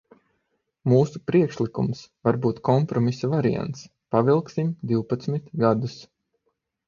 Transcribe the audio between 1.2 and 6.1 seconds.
priekšlikums, varbūt kompromisa variants: pavilksim divpadsmit gadus.